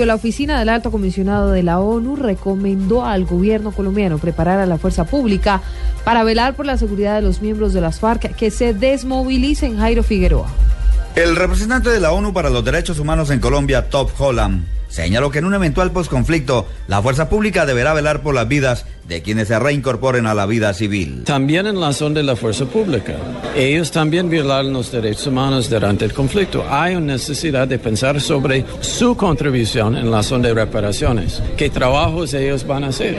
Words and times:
La 0.00 0.14
oficina 0.14 0.58
del 0.58 0.70
alto 0.70 0.90
comisionado 0.90 1.50
de 1.50 1.62
la 1.62 1.78
ONU 1.78 2.16
recomendó 2.16 3.04
al 3.04 3.26
gobierno 3.26 3.72
colombiano 3.72 4.16
preparar 4.16 4.58
a 4.58 4.64
la 4.64 4.78
fuerza 4.78 5.04
pública 5.04 5.60
para 6.02 6.24
velar 6.24 6.56
por 6.56 6.64
la 6.64 6.78
seguridad 6.78 7.16
de 7.16 7.20
los 7.20 7.42
miembros 7.42 7.74
de 7.74 7.82
las 7.82 8.00
FARC 8.00 8.34
que 8.34 8.50
se 8.50 8.72
desmovilicen. 8.72 9.76
Jairo 9.76 10.02
Figueroa. 10.02 10.46
El 11.14 11.36
representante 11.36 11.90
de 11.90 12.00
la 12.00 12.12
ONU 12.12 12.32
para 12.32 12.48
los 12.48 12.64
Derechos 12.64 12.98
Humanos 12.98 13.28
en 13.28 13.40
Colombia, 13.40 13.90
Top 13.90 14.10
Holland, 14.18 14.64
señaló 14.92 15.30
que 15.30 15.38
en 15.38 15.46
un 15.46 15.54
eventual 15.54 15.90
posconflicto, 15.90 16.66
la 16.86 17.00
fuerza 17.00 17.30
pública 17.30 17.64
deberá 17.64 17.94
velar 17.94 18.20
por 18.20 18.34
las 18.34 18.46
vidas 18.46 18.84
de 19.08 19.22
quienes 19.22 19.48
se 19.48 19.58
reincorporen 19.58 20.26
a 20.26 20.34
la 20.34 20.46
vida 20.46 20.72
civil. 20.74 21.24
También 21.24 21.66
en 21.66 21.80
la 21.80 21.92
zona 21.92 22.16
de 22.16 22.22
la 22.22 22.36
fuerza 22.36 22.66
pública. 22.66 23.14
Ellos 23.56 23.90
también 23.90 24.28
violaron 24.28 24.72
los 24.72 24.92
derechos 24.92 25.26
humanos 25.26 25.68
durante 25.68 26.04
el 26.04 26.12
conflicto. 26.12 26.64
Hay 26.68 26.94
una 26.94 27.14
necesidad 27.14 27.66
de 27.66 27.78
pensar 27.78 28.20
sobre 28.20 28.64
su 28.80 29.16
contribución 29.16 29.96
en 29.96 30.10
la 30.10 30.22
zona 30.22 30.48
de 30.48 30.54
reparaciones. 30.54 31.42
¿Qué 31.56 31.70
trabajos 31.70 32.34
ellos 32.34 32.66
van 32.66 32.84
a 32.84 32.88
hacer? 32.88 33.16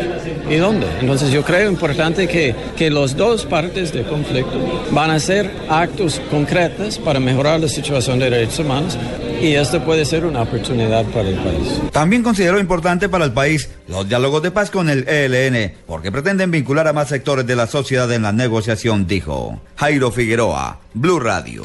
¿Y 0.50 0.56
dónde? 0.56 0.86
Entonces 1.02 1.32
yo 1.32 1.44
creo 1.44 1.70
importante 1.70 2.28
que, 2.28 2.56
que 2.78 2.92
las 2.92 3.18
dos 3.18 3.46
partes 3.46 3.92
del 3.92 4.06
conflicto 4.06 4.60
van 4.92 5.10
a 5.10 5.16
hacer 5.16 5.52
actos 5.70 6.22
concretos 6.30 7.00
para 7.00 7.20
mejorar 7.20 7.60
la 7.60 7.68
situación 7.68 8.20
de 8.20 8.30
derechos 8.30 8.60
humanos 8.60 8.98
y 9.42 9.56
esto 9.56 9.84
puede 9.84 10.06
ser 10.06 10.26
una 10.26 10.44
oportunidad 10.44 11.06
para 11.06 11.30
el 11.30 11.36
país. 11.36 11.82
También 11.92 12.24
consideró 12.24 12.60
importante 12.60 13.10
para 13.10 13.26
el 13.26 13.34
país 13.34 13.70
los 13.88 14.08
diálogos 14.08 14.44
de 14.44 14.52
paz 14.52 14.72
con 14.72 14.90
el 14.90 15.08
ELN, 15.08 15.74
porque 15.86 16.12
pretenden 16.12 16.52
vincular 16.52 16.88
a 16.88 16.94
más 16.94 17.10
sectores 17.10 17.46
de 17.46 17.56
la 17.56 17.68
sociedad 17.68 18.12
en 18.12 18.24
la 18.24 18.32
negociación, 18.32 19.08
dijo 19.08 19.62
Jairo 19.76 20.12
Figueroa, 20.12 20.80
Blue 20.94 21.20
Radio. 21.20 21.64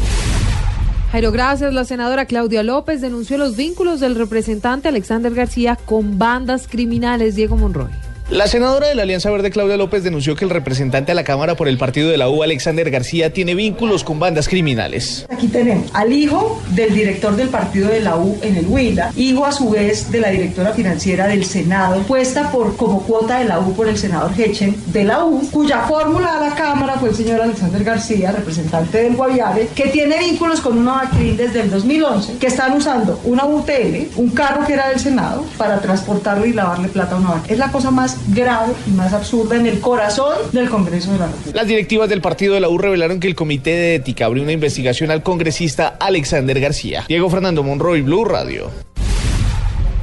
Jairo, 1.13 1.33
gracias. 1.33 1.73
La 1.73 1.85
senadora 1.85 2.27
Claudia 2.27 2.63
López 2.63 3.01
denunció 3.01 3.39
los 3.39 3.57
vínculos 3.57 4.01
del 4.01 4.15
representante 4.15 4.89
Alexander 4.89 5.33
García 5.33 5.77
con 5.87 6.19
bandas 6.19 6.69
criminales. 6.69 7.35
Diego 7.35 7.57
Monroy. 7.57 8.08
La 8.31 8.47
senadora 8.47 8.89
de 8.89 8.95
la 8.95 9.05
Alianza 9.05 9.31
Verde, 9.31 9.51
Claudia 9.51 9.79
López, 9.79 10.05
denunció 10.05 10.37
que 10.37 10.45
el 10.45 10.51
representante 10.51 11.13
a 11.13 11.15
la 11.15 11.25
Cámara 11.25 11.55
por 11.55 11.67
el 11.67 11.79
partido 11.79 12.11
de 12.11 12.19
la 12.19 12.29
U, 12.29 12.43
Alexander 12.43 12.91
García, 12.91 13.33
tiene 13.33 13.55
vínculos 13.55 14.05
con 14.05 14.19
bandas 14.19 14.49
criminales. 14.49 15.25
Aquí 15.31 15.49
tenemos 15.49 15.89
al 15.95 16.13
hijo 16.13 16.61
del 16.73 16.93
director 16.93 17.35
del 17.37 17.49
partido 17.49 17.89
de 17.89 18.01
la 18.01 18.19
U 18.19 18.39
en 18.43 18.57
el 18.57 18.67
Huila, 18.67 19.13
hijo 19.17 19.47
a 19.47 19.53
su 19.53 19.71
vez 19.71 20.13
de 20.13 20.21
la 20.21 20.29
directora 20.29 20.75
financiera 20.75 21.27
del 21.27 21.47
Senado, 21.47 22.03
puesta 22.03 22.53
por 22.53 22.77
como 22.77 23.03
cuota 23.05 23.39
de 23.39 23.47
la 23.47 23.61
U 23.61 23.73
por 23.73 23.89
el 23.89 23.97
senador 23.97 24.39
Hechen 24.39 24.77
de 24.89 25.05
la 25.05 25.25
U, 25.25 25.49
cuya 25.51 25.87
fórmula 25.89 26.37
a 26.37 26.51
la 26.51 26.55
Cámara 26.55 26.99
fue 26.99 27.09
el 27.09 27.15
señor 27.15 27.41
Alexander 27.41 27.83
García, 27.83 28.31
representante 28.33 29.05
del 29.05 29.17
Guaviare, 29.17 29.71
que 29.75 29.89
tiene 29.89 30.19
vínculos 30.19 30.61
con 30.61 30.77
una 30.77 31.01
actriz 31.01 31.39
desde 31.39 31.63
el 31.63 31.71
2011, 31.71 32.37
que 32.37 32.49
están 32.49 32.77
usando 32.77 33.19
una 33.25 33.47
UTL, 33.47 34.11
un 34.17 34.29
carro 34.29 34.67
que 34.67 34.75
era 34.75 34.91
del 34.91 35.01
Senado, 35.01 35.47
para 35.57 35.81
transportarle 35.81 36.49
y 36.49 36.53
lavarle 36.53 36.89
plata 36.89 37.15
a 37.15 37.19
una 37.19 37.31
vaca. 37.31 37.45
Es 37.49 37.57
la 37.57 37.73
cosa 37.73 37.91
más 37.91 38.18
grave 38.29 38.75
y 38.87 38.91
más 38.91 39.13
absurda 39.13 39.57
en 39.57 39.67
el 39.67 39.81
corazón 39.81 40.35
del 40.53 40.69
Congreso 40.69 41.13
de 41.13 41.19
la 41.19 41.27
República. 41.27 41.57
Las 41.57 41.69
directivas 41.69 42.09
del 42.09 42.21
partido 42.21 42.55
de 42.55 42.61
la 42.61 42.69
U 42.69 42.79
revelaron 42.79 43.21
que 43.21 43.29
el 43.29 43.35
Comité 43.35 43.71
de 43.71 43.95
Ética 43.97 44.27
abrió 44.27 44.43
una 44.43 44.53
investigación 44.53 45.11
al 45.11 45.23
congresista 45.23 45.97
Alexander 46.01 46.59
García. 46.61 47.05
Diego 47.09 47.31
Fernando 47.31 47.63
Monroy, 47.63 48.03
Blue 48.03 48.25
Radio. 48.25 48.71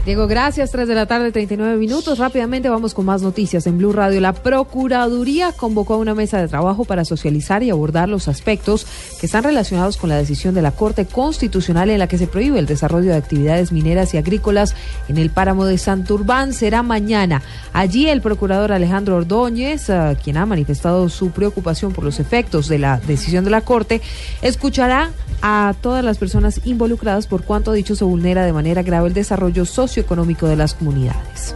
Diego, 0.05 0.27
gracias. 0.27 0.69
3 0.69 0.88
de 0.88 0.93
la 0.93 1.07
tarde, 1.07 1.31
39 1.31 1.77
minutos. 1.77 2.19
Rápidamente 2.19 2.69
vamos 2.69 2.93
con 2.93 3.05
más 3.05 3.23
noticias 3.23 3.66
en 3.66 3.79
Blue 3.79 3.91
Radio. 3.91 4.21
La 4.21 4.33
Procuraduría 4.33 5.51
convocó 5.51 5.95
a 5.95 5.97
una 5.97 6.13
mesa 6.13 6.39
de 6.39 6.47
trabajo 6.47 6.85
para 6.85 7.05
socializar 7.05 7.63
y 7.63 7.71
abordar 7.71 8.07
los 8.07 8.27
aspectos 8.27 8.85
que 9.19 9.25
están 9.25 9.44
relacionados 9.44 9.97
con 9.97 10.11
la 10.11 10.17
decisión 10.17 10.53
de 10.53 10.61
la 10.61 10.69
Corte 10.69 11.07
Constitucional 11.07 11.89
en 11.89 11.97
la 11.97 12.07
que 12.07 12.19
se 12.19 12.27
prohíbe 12.27 12.59
el 12.59 12.67
desarrollo 12.67 13.09
de 13.09 13.17
actividades 13.17 13.71
mineras 13.71 14.13
y 14.13 14.17
agrícolas 14.17 14.75
en 15.07 15.17
el 15.17 15.31
páramo 15.31 15.65
de 15.65 15.79
Santurbán. 15.79 16.53
Será 16.53 16.83
mañana. 16.83 17.41
Allí 17.73 18.07
el 18.07 18.21
procurador 18.21 18.73
Alejandro 18.73 19.15
Ordóñez, 19.15 19.89
uh, 19.89 20.15
quien 20.23 20.38
ha 20.38 20.45
manifestado 20.45 21.09
su 21.09 21.31
preocupación 21.31 21.94
por 21.94 22.03
los 22.03 22.19
efectos 22.19 22.67
de 22.67 22.77
la 22.77 22.99
decisión 23.07 23.44
de 23.44 23.49
la 23.49 23.61
Corte, 23.61 24.03
escuchará 24.44 25.09
a 25.41 25.73
todas 25.81 26.05
las 26.05 26.19
personas 26.19 26.61
involucradas 26.63 27.25
por 27.25 27.44
cuanto 27.44 27.71
dicho 27.71 27.95
se 27.95 28.03
vulnera 28.03 28.45
de 28.45 28.53
manera 28.53 28.83
grave 28.83 29.07
el 29.07 29.13
desarrollo 29.15 29.65
socioeconómico 29.95 30.47
de 30.47 30.57
las 30.57 30.73
comunidades. 30.73 31.56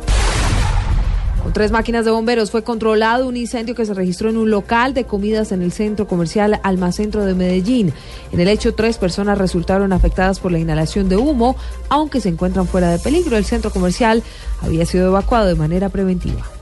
Con 1.44 1.54
tres 1.54 1.72
máquinas 1.72 2.06
de 2.06 2.12
bomberos 2.12 2.52
fue 2.52 2.64
controlado 2.64 3.28
un 3.28 3.38
incendio 3.38 3.76
que 3.76 3.86
se 3.86 3.94
registró 3.94 4.30
en 4.30 4.38
un 4.38 4.50
local 4.52 4.94
de 4.94 5.06
comidas 5.06 5.52
en 5.52 5.62
el 5.62 5.72
centro 5.72 6.08
comercial 6.08 6.60
Almacentro 6.64 7.26
de 7.26 7.34
Medellín. 7.34 7.94
En 8.32 8.40
el 8.40 8.48
hecho, 8.48 8.76
tres 8.76 8.98
personas 8.98 9.38
resultaron 9.38 9.94
afectadas 9.94 10.40
por 10.40 10.52
la 10.52 10.60
inhalación 10.60 11.10
de 11.10 11.18
humo, 11.18 11.56
aunque 11.88 12.22
se 12.22 12.30
encuentran 12.30 12.68
fuera 12.68 12.92
de 12.92 13.00
peligro. 13.00 13.38
El 13.38 13.46
centro 13.46 13.72
comercial 13.72 14.22
había 14.62 14.86
sido 14.86 15.08
evacuado 15.08 15.48
de 15.48 15.56
manera 15.56 15.90
preventiva. 15.90 16.59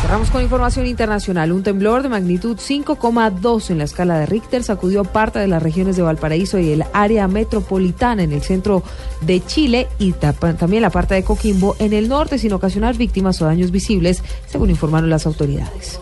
Cerramos 0.00 0.30
con 0.30 0.42
información 0.42 0.86
internacional. 0.86 1.52
Un 1.52 1.62
temblor 1.62 2.02
de 2.02 2.08
magnitud 2.08 2.56
5,2 2.56 3.70
en 3.70 3.78
la 3.78 3.84
escala 3.84 4.18
de 4.18 4.26
Richter 4.26 4.62
sacudió 4.62 5.04
parte 5.04 5.38
de 5.38 5.48
las 5.48 5.62
regiones 5.62 5.96
de 5.96 6.02
Valparaíso 6.02 6.58
y 6.58 6.70
el 6.70 6.84
área 6.92 7.26
metropolitana 7.26 8.22
en 8.22 8.32
el 8.32 8.42
centro 8.42 8.82
de 9.22 9.44
Chile 9.44 9.88
y 9.98 10.12
también 10.12 10.82
la 10.82 10.90
parte 10.90 11.14
de 11.14 11.24
Coquimbo 11.24 11.74
en 11.78 11.92
el 11.92 12.08
norte 12.08 12.38
sin 12.38 12.52
ocasionar 12.52 12.96
víctimas 12.96 13.42
o 13.42 13.46
daños 13.46 13.70
visibles, 13.70 14.22
según 14.46 14.70
informaron 14.70 15.10
las 15.10 15.26
autoridades. 15.26 15.96